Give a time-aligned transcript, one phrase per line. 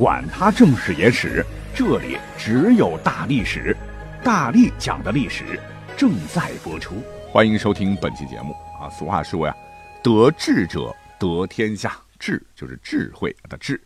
[0.00, 1.44] 管他正史野史。
[1.74, 3.76] 这里只有大历史，
[4.24, 5.60] 大力讲的历史
[5.94, 8.88] 正在播出，欢迎收听本期节目啊！
[8.88, 9.54] 俗话说呀，
[10.02, 13.78] 得智者得天下，智就是智慧的智。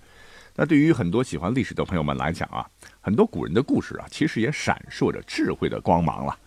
[0.54, 2.64] 那对于很多喜欢历史的朋友们来讲啊，
[3.00, 6.38] 很多古人的故事啊，其实也闪烁着智慧的光芒了。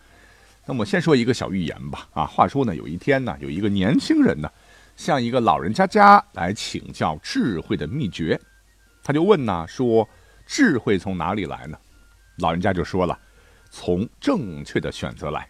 [0.64, 4.50] 那么先说一个小寓言吧啊，话说呢，有一天呢，有一个年轻人呢，
[4.96, 8.40] 向一个老人家家来请教智慧的秘诀，
[9.08, 10.06] 他就问呢说。
[10.50, 11.78] 智慧从哪里来呢？
[12.38, 13.18] 老人家就说了
[13.70, 15.46] ：“从正确的选择来。”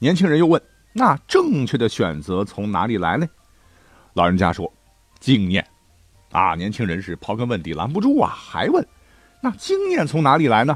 [0.00, 0.58] 年轻人又问
[0.94, 3.28] ：“那正确的选择从哪里来呢？”
[4.14, 4.72] 老人家说
[5.20, 5.62] ：“经验。”
[6.32, 8.82] 啊，年轻人是刨根问底拦不住啊，还问
[9.42, 10.74] ：“那经验从哪里来呢？”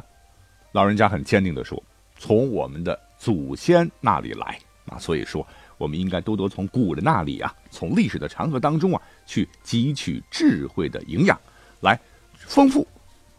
[0.73, 1.83] 老人家很坚定地说
[2.21, 4.59] ：“从我们的祖先那里来。”
[4.93, 5.47] 啊，所以说
[5.79, 11.41] 我们应该多多从古人那里啊，从历史的长河当中啊，去汲取智慧的营养，
[11.81, 11.99] 来
[12.35, 12.87] 丰富。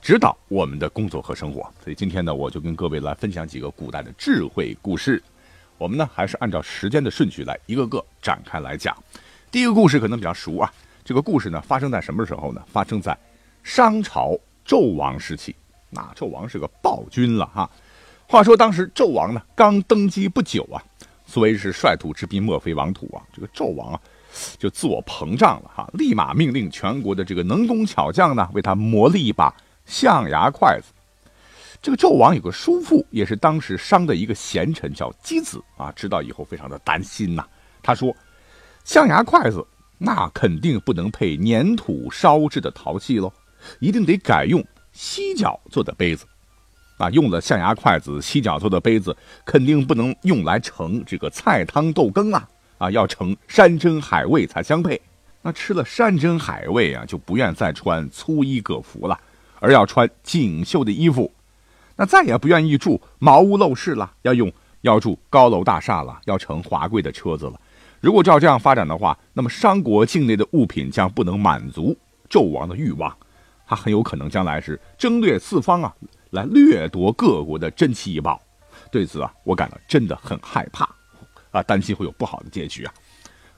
[0.01, 5.21] 指导我们的工作和生活，所以今天呢，我就跟各位来分享几个古代的智慧故事。
[5.77, 8.95] 我们呢，还是按照时间的顺序来一个个展开来讲。
[9.51, 10.71] 第一个故事可能比较熟啊，
[11.03, 12.63] 这个故事呢，发生在什么时候呢？
[12.71, 13.17] 发生在
[13.61, 15.53] 商朝纣王时期。
[15.89, 17.69] 那纣王是个暴君了哈。
[18.25, 20.79] 话说当时纣王呢，刚登基不久啊，
[21.25, 23.21] 所谓是率土之滨，莫非王土啊。
[23.33, 23.99] 这个纣王啊，
[24.58, 29.53] 就自我膨胀了哈，立马命令全国的这个能工巧匠呢，为他磨了一把。
[29.86, 30.94] 象牙筷子，
[31.81, 35.91] 这个纣王有个叔父，也是当时商的一个贤臣，叫箕子啊。
[35.95, 37.44] 知道以后非常的担心呐。
[37.81, 38.16] 他说
[38.86, 39.66] ：“象牙筷子
[39.97, 43.33] 那肯定不能配粘土烧制的陶器喽，
[43.80, 46.23] 一定得改用犀角做的杯子。
[46.99, 52.48] 啊，用了象牙筷子、犀角做的杯子，肯定不能用来盛这个菜汤豆羹啊。
[52.79, 54.99] 啊，要成山珍海味才相配。
[55.43, 59.19] 那吃了山珍海味啊，就不愿再穿粗衣葛服了。”
[59.61, 61.29] 而要穿锦绣的衣服，
[61.97, 64.49] 那再也不愿意住茅屋陋室了，要用
[64.83, 67.59] 要住高楼大厦了，要乘华贵的车子了。
[67.99, 71.93] 如果照这样发展的话，那么商国境内的物品将不能满足
[72.29, 73.13] 纣王的欲望，
[73.67, 75.93] 他很有可能将来是征掠四方啊，
[76.29, 78.41] 来掠夺各国的珍奇异宝。
[78.89, 80.89] 对此啊，我感到真的很害怕
[81.52, 82.93] 啊，担心会有不好的结局啊。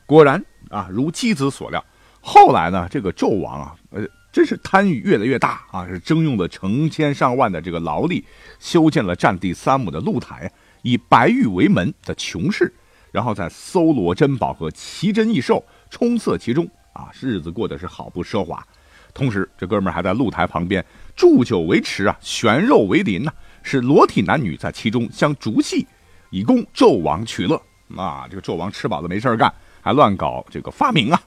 [0.05, 1.83] 果然啊，如妻子所料，
[2.21, 4.07] 后来呢，这个纣王啊，呃。
[4.33, 5.85] 真是贪欲越来越大啊！
[5.85, 8.23] 是征用了成千上万的这个劳力，
[8.61, 10.49] 修建了占地三亩的露台，
[10.83, 12.73] 以白玉为门的琼室，
[13.11, 18.65] 然后再搜罗珍宝和奇珍异兽，充塞其中啊，日子过得是好不奢华。
[19.13, 20.81] 同时，这哥们儿还在露台旁边
[21.13, 25.85] 祝酒为池啊，悬肉为林呐，使裸体男女在其中相逐戏，
[26.29, 27.61] 以供纣王取乐
[27.97, 28.27] 啊。
[28.29, 31.21] 这个纣王吃饱了没事干，还乱搞这个发明啊，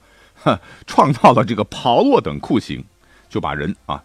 [0.87, 2.85] 创造了这个炮烙等酷刑。
[3.29, 4.01] 就把人啊，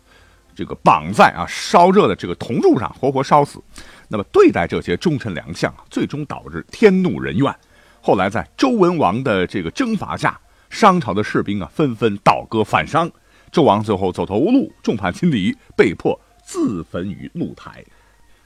[0.56, 3.62] 这个绑在啊烧热的这个铜柱上，活活烧死。
[4.08, 7.56] 那么对待这些忠臣良将，最终导致天怒人怨。
[8.02, 10.40] 后来在周文王的这个征伐下，
[10.72, 13.08] 商朝的士兵啊纷纷倒戈反商，
[13.52, 17.86] 纣王最后走投无路，众叛亲离，被迫自焚于露台。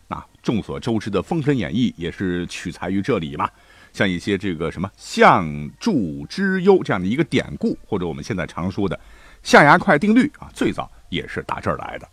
[0.10, 3.50] 那众所周知的《封神演义》也是取材于这里嘛。
[3.94, 5.48] 像一些这个什么相
[5.80, 9.00] 助之忧这样的一个典故，或者我们现在常说的。
[9.44, 12.08] 象牙块定律啊，最早也是打这儿来的。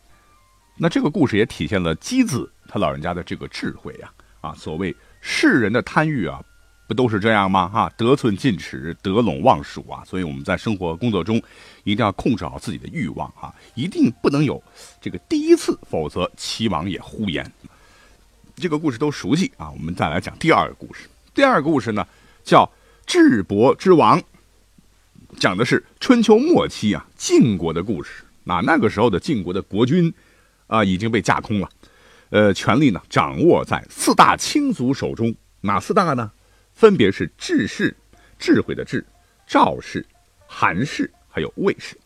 [0.77, 4.11] 那这个故事也体现了箕子他老人家的这个智慧呀
[4.41, 6.43] 啊，所谓世人的贪欲啊，
[6.89, 7.69] 不都是这样吗？
[7.69, 10.03] 哈，得寸进尺，得陇望蜀啊。
[10.05, 11.41] 所以我们在生活工作中
[11.85, 14.61] 一定要控制好自己的欲望啊，一定不能有
[15.01, 17.49] 这个第一次，否则齐王也呼延。
[18.57, 21.09] 这个故事都熟悉啊，我们再来讲第二个故事。
[21.41, 22.07] 第二个故事呢，
[22.45, 22.71] 叫
[23.07, 24.23] 智伯之王。
[25.39, 28.23] 讲的是春秋末期啊，晋国的故事。
[28.45, 30.13] 那那个时候的晋国的国君，
[30.67, 31.69] 啊，已经被架空了，
[32.29, 35.35] 呃，权力呢掌握在四大卿族手中。
[35.63, 36.31] 哪四大呢？
[36.75, 37.97] 分别是智氏，
[38.39, 39.03] 智慧的智；
[39.47, 40.05] 赵氏、
[40.47, 41.97] 韩氏，还有魏氏。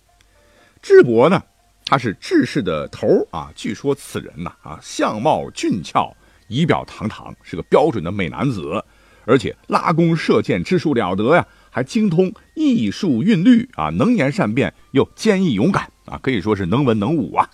[0.81, 1.43] 智伯呢，
[1.87, 3.51] 他是智氏的头啊。
[3.57, 6.17] 据说此人呐，啊，相貌俊俏，
[6.47, 8.81] 仪表堂堂，是个标准的美男子，
[9.27, 11.47] 而且拉弓射箭之术了得呀。
[11.71, 17.51] 还精通艺术韵律啊，能言善辩又坚毅勇敢啊，可以说是能文能武啊。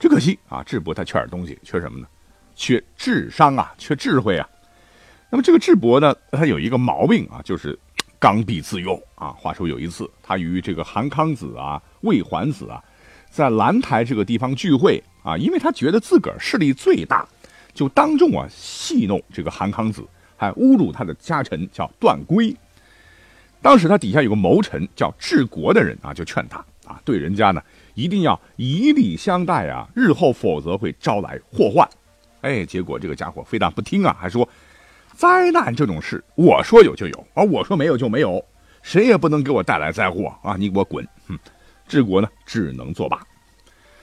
[0.00, 2.08] 只可惜啊，智伯他缺点东西，缺什么呢？
[2.56, 4.48] 缺智商啊，缺智慧啊。
[5.30, 7.78] 那么这个智伯呢，他有一个毛病啊，就是
[8.18, 9.28] 刚愎自用啊。
[9.28, 12.82] 话说有一次，他与这个韩康子啊、魏桓子啊，
[13.30, 17.24] 在兰台这个地方聚会啊，因为他觉得自个儿势力最大，
[17.72, 20.04] 就当众啊戏弄这个韩康子，
[20.36, 22.54] 还侮辱他的家臣叫段圭。
[23.62, 27.62] 当时他底下有个谋臣叫治国的人啊，就劝他啊，对人家呢
[27.94, 31.88] 一定要以礼相待啊，日后否则会招来祸患。
[32.42, 34.48] 哎，结果这个家伙非但不听啊，还说。
[35.14, 38.44] 灾难这种事，我说有就有，而我说没有就没有，
[38.82, 40.56] 谁也不能给我带来灾祸啊！
[40.58, 41.02] 你给我滚！
[41.26, 41.38] 哼，
[41.88, 43.18] 治国呢，只能作罢。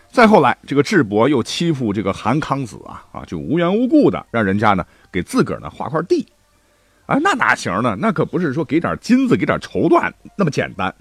[0.09, 6.27] 再后来，这个智伯又欺负这个韩康子啊啊，就无缘无故的让人家呢给自个儿呢划块地，
[7.05, 7.95] 啊，那哪行呢？
[7.97, 10.93] 那可不是说给点金子、给点绸缎那么简单，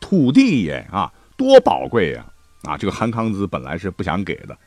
[0.00, 2.26] 土地也啊多宝贵呀！
[2.64, 4.58] 啊，这个韩康子本来是不想给的，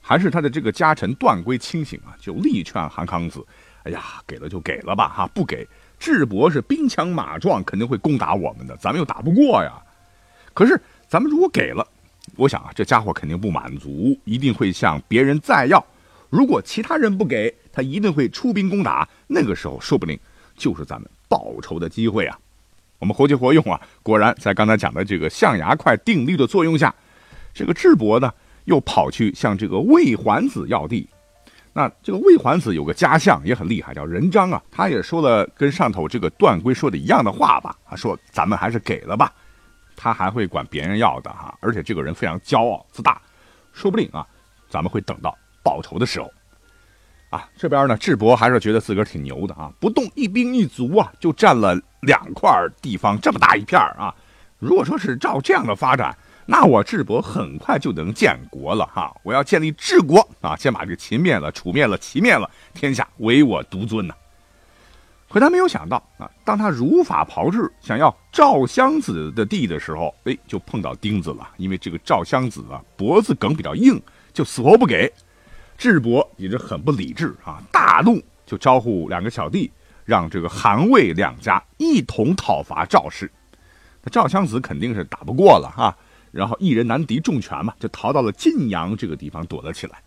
[0.00, 3.44] 还是他的这个家臣段圭清醒啊，就力劝韩康子。
[3.84, 5.66] 哎呀，给了就给了吧，哈，不给，
[5.98, 9.72] 智伯是兵强马壮，肯定会攻打我们的，咱们又打不过呀。
[10.52, 10.78] 可是
[11.08, 11.86] 咱们如果给了，
[12.36, 15.82] 我想啊，这家伙肯定不满足，一定会向别人再要。
[16.30, 19.06] 如果其他人不给他，一定会出兵攻打。
[19.26, 20.18] 那个时候，说不定
[20.56, 22.38] 就是咱们报仇的机会啊。
[22.98, 26.94] 我们活学活用啊，果然在刚才讲的这个象牙块定律的作用下，
[27.52, 28.32] 这个智伯呢，
[28.66, 31.08] 又跑去向这个魏桓子要地。
[31.72, 34.62] 那这个魏桓子有个家相也很厉害，叫任章啊。
[34.70, 37.76] 他也说了跟上头这个段圭说的一样的话吧。
[37.88, 39.32] 他说：“咱们还是给了吧。”
[39.96, 41.56] 他还会管别人要的哈。
[41.60, 43.20] 而且这个人非常骄傲自大，
[43.72, 44.26] 说不定啊，
[44.68, 46.30] 咱们会等到报仇的时候。
[47.30, 52.50] 啊，这边呢，智伯还是觉得自个儿挺牛的啊，不动一兵一卒啊，就占了两块
[52.82, 54.12] 地方这么大一片啊。
[54.58, 56.12] 如果说是照这样的发展，
[56.44, 59.14] 那我智伯很快就能建国了哈！
[59.22, 64.14] 我要建立治国啊，先把这个秦灭了，楚灭了，齐灭了，天下唯我独尊呐！
[65.28, 71.48] 可他没有想到啊，当他如法炮制，想要赵襄子的地的时候，哎，就碰到钉子了。
[71.58, 74.02] 因为这个赵襄子啊，脖子梗比较硬，
[74.32, 75.08] 就死活不给。
[75.80, 79.72] 智伯也是很不理智啊，大怒，就招呼两个小弟，
[80.04, 83.32] 让这个韩魏两家一同讨伐赵氏。
[84.02, 85.96] 那赵襄子肯定是打不过了哈。
[86.32, 90.02] 然后一人难敌众拳嘛，就逃到了晋阳这个地方躲了起来。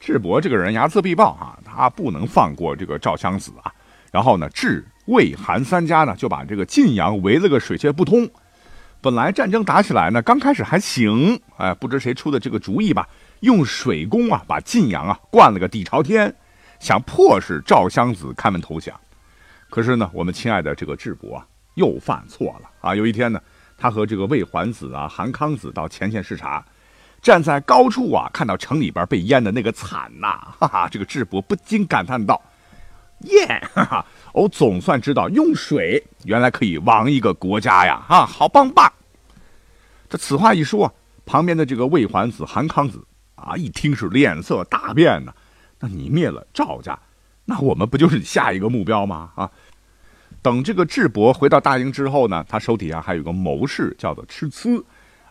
[0.00, 3.70] 智伯这个人睚眦必报啊，他不能放过这个赵襄子啊。
[4.10, 8.26] 然后呢，智、魏、韩三家呢就把这个晋阳围了个水泄不通。
[9.02, 13.06] 本来战争打起来呢，刚开始还行，哎，不知谁出的这个主意吧，
[13.40, 16.34] 用水攻啊，把晋阳啊灌了个底朝天，
[16.78, 18.98] 想迫使赵襄子开门投降。
[19.68, 22.94] 可是呢，我们亲爱的这个智伯啊，又犯错了啊。
[22.94, 23.38] 有一天呢。
[23.78, 26.64] 他和这个魏桓子啊、韩康子到前线视察，
[27.20, 30.88] 站在高处啊，看到城里边被淹的那个惨呐，哈哈！
[30.88, 32.40] 这个智伯不禁感叹道
[33.26, 34.06] ：“耶，哈哈！
[34.32, 38.02] 我总算知道用水原来可以亡一个国家呀！
[38.08, 38.92] 啊，好棒棒！”
[40.08, 40.92] 这此话一说，
[41.24, 45.32] 旁边的这个魏桓子、韩康子啊，一听是脸色大变呢。
[45.80, 46.98] 那你灭了赵家，
[47.44, 49.30] 那我们不就是下一个目标吗？
[49.34, 49.50] 啊！
[50.40, 54.82] 等这个智伯回到大营之后呢，他手底下还有个谋士叫做吃呲，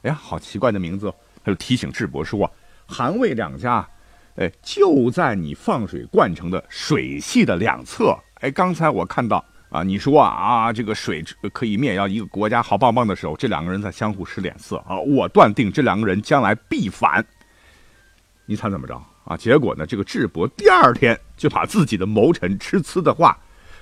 [0.04, 1.14] 哎呀，好奇怪的名字！
[1.44, 2.50] 他就提醒智伯说
[2.86, 3.88] ：“韩魏两家，
[4.36, 8.18] 哎，就在你放水灌城的水系的两侧。
[8.36, 11.24] 哎，刚才我看到啊，你说啊，这个水
[11.54, 14.98] 可以灭掉一个国家，好棒棒的时候，这两个人在相互使脸色啊。
[15.00, 17.26] 我断定这两个人将来必反。
[18.46, 19.38] 你猜怎么着啊？
[19.38, 23.38] 结果呢，这个智伯第二天就把自己的谋臣吃呲的话。”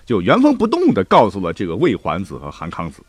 [0.05, 3.03] 就原封不动的告诉了这个魏桓子和韩康子，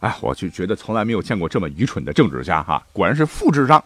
[0.00, 3.82] 哎，我就觉得从来没有见过这么愚蠢的政治家哈，果然是副智商。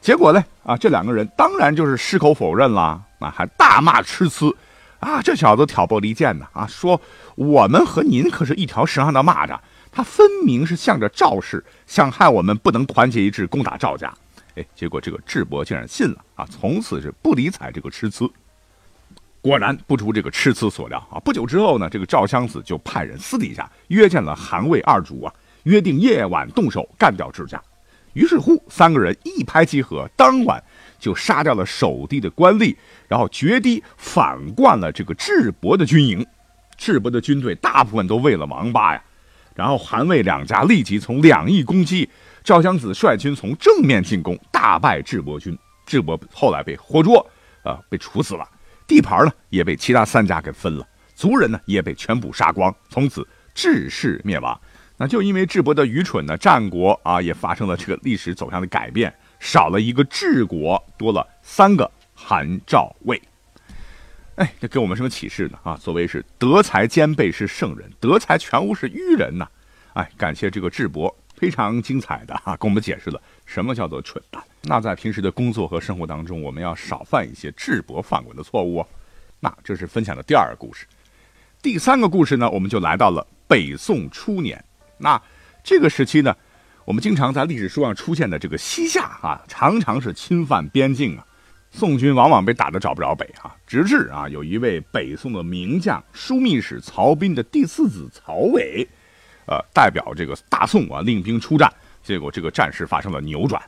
[0.00, 4.54] 结果呢，啊，这两个人当然就是矢口否认了，啊，还大骂痴呲，
[4.98, 7.00] 啊，这小子挑拨离间呢，啊，说
[7.34, 9.58] 我们和您可是一条绳上的蚂蚱，
[9.92, 14.12] 他分明是向着赵氏，想害我们不能团结一致攻打赵家。
[14.56, 18.30] 哎，结果这个智伯竟然信了，啊，从此是不理睬这个痴呲。
[19.42, 21.18] 果然不出这个痴呲所料啊！
[21.20, 27.58] 不久之后呢，这个赵襄子就派人私底下约见了韩魏二主啊，约定夜晚动手干掉智家。
[28.12, 30.62] 于是乎，三个人一拍即合，当晚
[30.98, 32.76] 就杀掉了守地的官吏，
[33.08, 36.26] 然后决堤反灌了这个智伯的军营。
[36.76, 39.02] 智伯的军队大部分都喂了王八呀。
[39.54, 42.08] 然后韩魏两家立即从两翼攻击，
[42.42, 45.56] 赵襄子率军从正面进攻，大败智伯军。
[45.84, 47.24] 智伯后来被活捉，
[47.62, 48.48] 啊，被处死了。
[48.86, 54.58] 地盘呢也被其他三家给分了，族人呢也被全部杀光，从此智氏灭亡。
[55.02, 63.18] 那就因为智伯的愚蠢呢，战国啊也发生了这个历史走向的改变，少了一个智国，多了三个韩赵魏。
[64.34, 65.58] 哎，这给我们什么启示呢？
[65.62, 69.48] 啊，所谓是德才兼备是圣人，德才全无是愚人呐。
[69.94, 74.42] 哎，感谢这个智伯非常精彩的哈，跟我们解释了什么叫做蠢蛋。
[74.64, 78.84] 那在平时的工作和生活当中，我们要少犯一些智伯犯过的错误。
[79.40, 80.84] 那这是分享的第二个故事。
[81.62, 84.62] 第三个故事呢，我们就来到了北宋初年。
[85.00, 85.20] 那
[85.64, 86.36] 这个时期呢，
[86.84, 91.26] 我们经常在历史书上出现的这个西夏啊，常常是侵犯边境啊。
[91.72, 98.86] 宋军往往被打得找不着北啊，直至啊有一位北宋的名将枢密使曹彬的第四子曹伟，
[99.46, 103.62] 呃，代表这个大宋啊领兵出战，结果这个战事发生了扭转。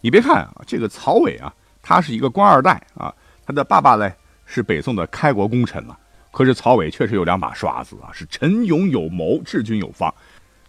[0.00, 1.52] 你别看啊，这个曹伟啊，
[1.82, 3.12] 他是一个官二代啊，
[3.44, 4.14] 他的爸爸嘞
[4.46, 5.98] 是北宋的开国功臣了。
[6.30, 10.14] 可是曹伟确实有两把刷子啊，是陈勇有谋，治军有方，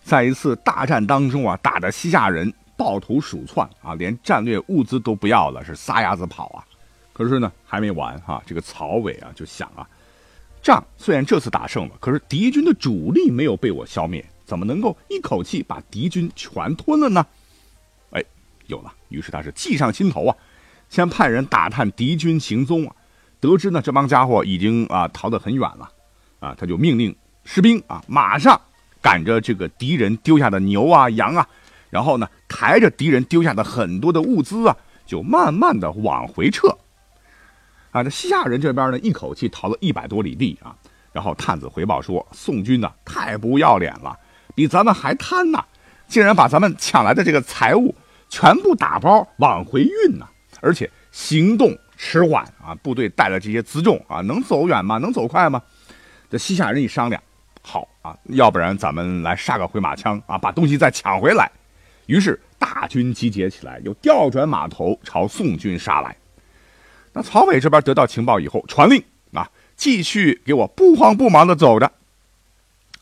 [0.05, 2.53] 在一次大战当中啊，打的西夏人。
[2.77, 6.59] 抱头鼠窜啊，连战略物资都不要了，是撒丫子跑啊！
[7.13, 9.87] 可是呢，还没完哈，这个曹伟啊就想啊，
[10.61, 17.25] 仗虽然这次打胜了，可是敌军的主力没有被我消灭，怎么能够一口气把敌军全吞了呢？
[18.11, 18.21] 哎，
[18.67, 20.35] 有了，于是他是计上心头啊，
[20.89, 22.93] 先派人打探敌军行踪啊，
[23.39, 25.89] 得知呢这帮家伙已经啊逃得很远了，
[26.41, 28.59] 啊，他就命令士兵啊马上
[29.05, 31.47] 赶着这个敌人丢下的牛啊羊啊。
[31.91, 36.75] 然后呢，抬着敌人丢下的很多的物资啊，就慢慢的往回撤。
[37.91, 40.75] 啊，这西夏人这边呢，一口气逃了一百多里地啊。
[41.13, 44.17] 然后探子回报说，宋军呢太不要脸了，
[44.55, 45.63] 比咱们还贪呐，
[46.07, 47.93] 竟然把咱们抢来的这个财物
[48.27, 50.25] 全部打包往回运呢，
[50.61, 52.73] 而且行动迟缓啊。
[52.81, 54.97] 部队带的这些辎重啊，能走远吗？
[54.97, 55.61] 能走快吗？
[56.27, 57.21] 这西夏人一商量，
[57.67, 61.51] 好啊，要不然咱们来杀个回马枪啊，把东西再抢回来。
[62.05, 66.15] 于是大军集结起来，又调转马头朝宋军杀来。
[67.11, 69.03] 那曹伟这边得到情报以后，传令
[69.33, 71.91] 啊，继续给我不慌不忙的走着。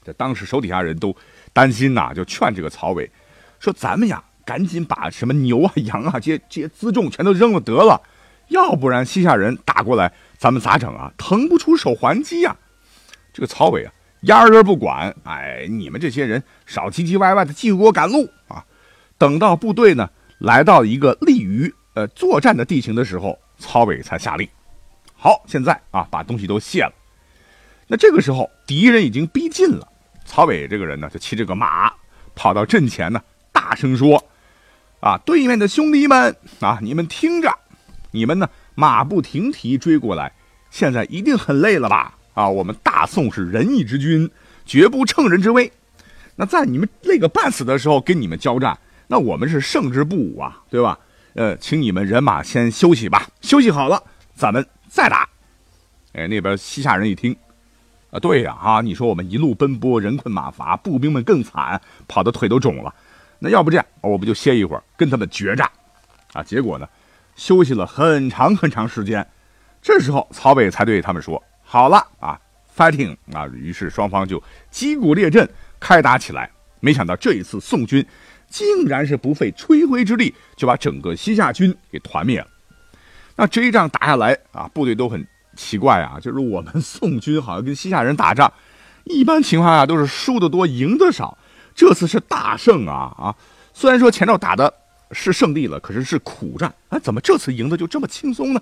[0.06, 1.14] 这当时手底下人都
[1.52, 3.12] 担心呐，就劝这个曹伟
[3.60, 8.02] 说：“咱们呀，赶紧把什么牛啊、羊啊这些这些辎重全都扔了得了，
[8.48, 11.12] 要不然西夏人打过来，咱们咋整啊？
[11.18, 12.56] 腾不出手还击呀！”
[13.34, 13.92] 这个曹伟啊，
[14.24, 18.64] 压根不管，哎，你们这些人少唧唧歪歪的，继续给我赶路啊！
[19.18, 24.48] 等到部队呢来到一个利于呃作战的地形的时候，曹伟才下令
[25.16, 26.94] ：“好，现在啊把东西都卸了。”
[27.88, 29.88] 那这个时候敌人已经逼近了，
[30.26, 31.92] 曹伟这个人呢就骑着个马
[32.34, 34.24] 跑到阵前呢，大声说
[35.02, 37.54] ：“啊，对面的兄弟们啊，你们听着，
[38.12, 40.32] 你们呢马不停蹄追过来，
[40.72, 42.18] 现在一定很累了吧？
[42.34, 44.30] 啊，我们大宋是仁义之君，
[44.66, 45.72] 绝不乘人之危。
[46.36, 50.98] 那在你们累个半死的时候跟你们交战。”那我们是胜之不武啊，对吧？
[51.36, 54.02] 呃，请你们人马先休息吧，休息好了，
[54.34, 55.28] 咱们再打。
[56.14, 57.36] 哎，那边西夏人一听，
[58.10, 62.96] 啊，对呀，啊，你说我们一路奔波，人困马乏，步兵们更惨，跑的腿都肿了。
[63.38, 65.70] 那要不这样，我们就歇一会儿，跟他们决战。
[66.32, 66.88] 啊，结果呢，
[67.36, 69.28] 休息了很长很长时间。
[69.82, 72.40] 这时候曹北才对他们说：“好了啊
[72.78, 75.50] ，fighting 啊！”于是双方就击鼓列阵，
[75.80, 76.48] 开打起来。
[76.80, 78.06] 没想到这一次宋军。
[78.48, 82.46] 竟然是不费吹灰之力就把整个西夏军给团灭了。
[83.36, 85.26] 那这一仗打下来啊，部队都很
[85.56, 88.54] 奇怪啊，就是我们宋军好像跟西夏人打仗，
[89.06, 91.36] 一般情况下都是输的多，赢的少。
[91.74, 93.36] 这次是大胜啊啊！
[93.74, 94.72] 虽然说前头打的
[95.12, 98.62] 是胜利了，可是是苦战啊，怎么这次赢的就这么轻松呢？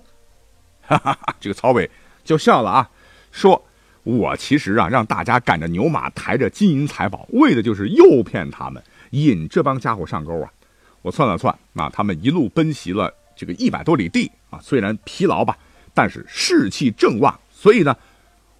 [0.83, 1.35] 哈哈哈！
[1.41, 1.91] 这个曹伟
[2.23, 2.89] 就笑了啊，
[3.31, 3.63] 说
[4.03, 10.49] ：“我其实啊，让大家赶着牛马，抬着金银财宝，为的就是诱骗他们。”引这帮家伙上钩啊！
[11.01, 15.57] 我算了算啊，他们一路奔袭了这个一百多里地啊，虽然疲劳吧，
[15.93, 17.93] 但是士气正旺，所以呢，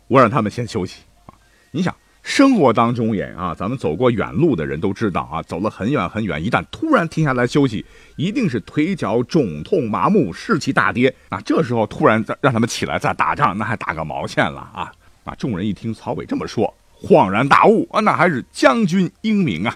[0.07, 1.31] 我让他们先休息啊。
[1.71, 7.85] 你想，生活当中也啊，咱们走过远路的人都知道啊，走了很远很远，一旦突然停下来休息，
[8.15, 11.41] 一定是腿脚肿痛、麻木、士气大跌啊。
[11.41, 14.91] 这时候突然再让他们起来再打仗，那还打个毛线了啊！
[15.23, 19.75] 啊，众人一听曹伟这么说，恍然大悟啊，那还是将军英明啊！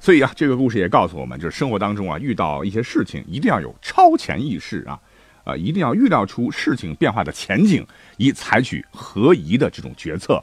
[0.00, 5.00] 所以啊，这个故事也告诉我们，就是生活当中啊，遇到一些事情一定要有超前意识啊，
[5.44, 7.86] 啊，一定要预料出事情变化的前景，
[8.18, 10.42] 以采取合宜的这种决策，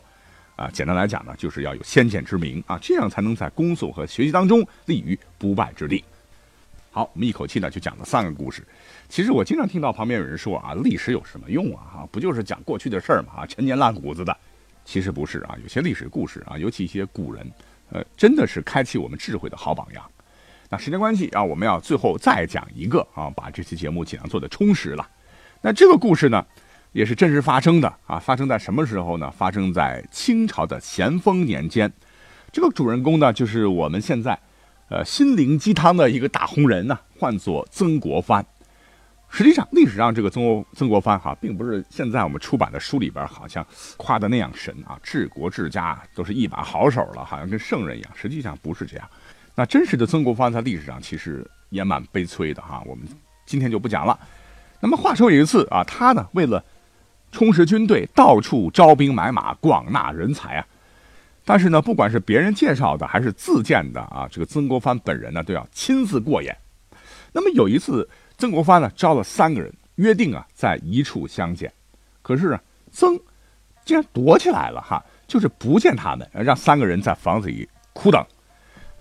[0.55, 6.03] 啊，简单来讲呢，就是要有先见之明啊，这样才能在工作和学习当中立于不败之地。
[6.91, 8.63] 好，我们一口气呢就讲了三个故事。
[9.09, 11.83] 其实我经常听到旁边有人说啊，历史有什么用啊？
[11.93, 13.41] 哈，不就是讲过去的事儿嘛？
[13.41, 14.35] 啊，陈年烂谷子的。
[14.85, 17.45] 其实不是啊，有些历史故事啊，尤其一些古人。
[17.91, 20.03] 呃，真的是开启我们智慧的好榜样。
[20.69, 25.07] 那时间关系啊，我们要最后再讲一个啊，把这期节目尽量做的充实了。
[25.61, 26.43] 那这个故事呢，
[26.95, 28.17] 也是真实发生的啊！
[28.17, 29.29] 发生在什么时候呢？
[29.29, 31.91] 发生在清朝的咸丰年间。
[32.53, 34.39] 这个主人公呢，就是我们现在，
[34.87, 38.45] 呃，心灵鸡汤的一个大红人呢，唤作曾国藩。
[39.27, 48.11] 实际上，历史上这个曾国曾国藩哈，并不是现在我们出版的书里边好像夸的那样神啊，治国治家都是一把好手了，好像跟圣人一样。
[48.15, 49.05] 实际上不是这样。
[49.53, 52.81] 那真实的曾国藩在历史上其实也蛮悲催的哈。
[52.85, 53.05] 我们
[53.45, 54.17] 今天就不讲了。
[54.79, 56.63] 那么话说有一次啊，他呢为了
[57.35, 60.65] 充实军队，到处招兵买马，广纳人才啊。
[61.43, 66.57] 但是呢，不管是别人介绍的还是自荐的啊，这个曾国藩本人呢都要亲自过眼。
[67.33, 71.69] 那么有一次，曾国藩呢招了三个人，约定啊在一处相见。
[72.21, 72.57] 可是，
[72.89, 73.19] 曾
[73.83, 78.25] 竟然躲起来了哈，就是不见他们，让三个人在房子里苦等。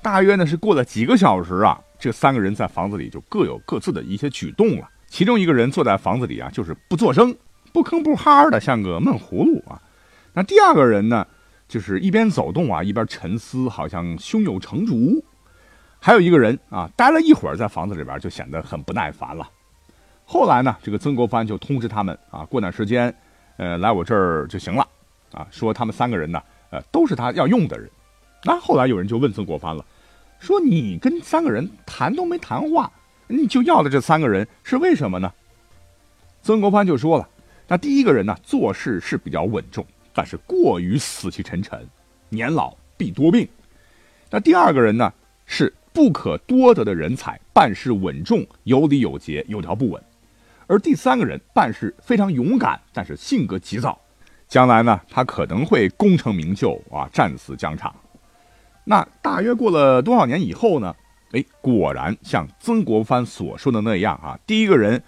[0.03, 4.91] 大约呢是过了几个小时啊，这三个人在房子里就各有各自的一些举动了。
[5.09, 7.33] 其中一个人坐在房子里啊，就是不作声。
[7.75, 9.83] 不吭不哈的，像个闷葫芦啊。
[10.33, 11.27] 那第二个人呢，
[11.67, 15.21] 就是一边走动啊，一边沉思，好像胸有成竹。
[15.99, 19.51] 还有一个人啊，待了一会儿在房子里边，就显得很不耐烦了。
[20.25, 23.13] 后来呢，这个曾国藩就通知他们啊，过段时间，
[23.57, 24.87] 呃，来我这儿就行了
[25.33, 25.45] 啊。
[25.51, 26.41] 说他们三个人呢，
[26.71, 27.91] 呃，都是他要用的人。
[28.45, 29.85] 那后来有人就问曾国藩了，
[30.39, 32.89] 说你跟三个人谈都没谈话，
[33.27, 35.33] 你就要的这三个人是为什么呢？
[36.41, 37.29] 曾国藩就说了。
[37.67, 41.89] 那第一个人呢，做事是比较稳重，但是过于死气沉沉，
[42.29, 43.49] 年老必多病。
[44.31, 45.11] 那第二个人呢，
[45.47, 50.03] 是不可多得的人才，办事稳重，有理有节，有条不紊。
[50.67, 53.99] 而第三个人办事非常勇敢，但是性格急躁，
[54.47, 57.95] 将来呢，他可能会功成名就啊，战死疆场。
[58.85, 60.95] 那大约过了多少年以后呢？
[61.33, 65.03] 哎，果然像曾国藩所说的那样啊，第一个人。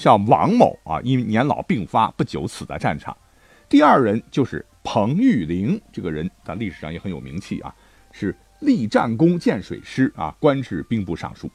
[0.00, 3.14] 像王某啊，因年老病发，不久死在战场。
[3.68, 7.74] 第二人就是彭玉麟，这个人在历史上也很有名气啊，
[8.10, 11.50] 是立战功建水师啊，官至兵部尚书。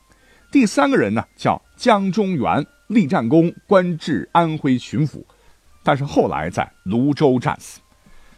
[0.52, 5.24] 第三个人呢叫江中元，立战功，官至安徽巡抚，
[5.82, 7.82] 但是后来在泸州战死。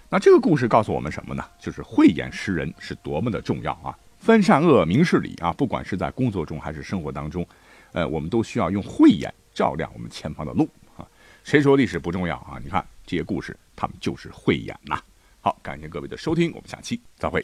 [0.07, 1.43] 那这个故事告诉我们什么呢？
[1.59, 3.93] 就是慧眼识人是多么的重要啊！
[4.19, 5.51] 分善恶，明事理啊！
[5.51, 7.45] 不管是在工作中还是生活当中，
[7.91, 9.29] 呃，我们都需要用慧眼。
[9.57, 11.01] 照亮我们前方的路啊！
[11.43, 12.59] 谁说历史不重要啊？
[12.63, 15.01] 你看这些故事，他们就是慧眼呐。
[15.41, 17.43] 好，感谢各位的收听，我们下期再会。